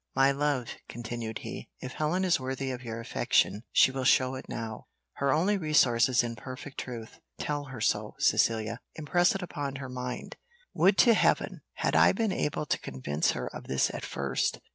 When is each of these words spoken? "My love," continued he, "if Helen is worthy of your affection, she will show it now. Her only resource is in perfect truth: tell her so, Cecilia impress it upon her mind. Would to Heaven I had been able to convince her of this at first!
"My 0.15 0.31
love," 0.31 0.77
continued 0.89 1.37
he, 1.45 1.69
"if 1.79 1.91
Helen 1.93 2.25
is 2.25 2.39
worthy 2.39 2.71
of 2.71 2.81
your 2.81 2.99
affection, 2.99 3.61
she 3.71 3.91
will 3.91 4.03
show 4.03 4.33
it 4.33 4.49
now. 4.49 4.87
Her 5.17 5.31
only 5.31 5.57
resource 5.59 6.09
is 6.09 6.23
in 6.23 6.35
perfect 6.35 6.79
truth: 6.79 7.19
tell 7.37 7.65
her 7.65 7.79
so, 7.79 8.15
Cecilia 8.17 8.79
impress 8.95 9.35
it 9.35 9.43
upon 9.43 9.75
her 9.75 9.89
mind. 9.89 10.37
Would 10.73 10.97
to 11.05 11.13
Heaven 11.13 11.61
I 11.83 11.91
had 12.07 12.15
been 12.15 12.31
able 12.31 12.65
to 12.65 12.79
convince 12.79 13.33
her 13.33 13.47
of 13.55 13.65
this 13.67 13.93
at 13.93 14.03
first! 14.03 14.59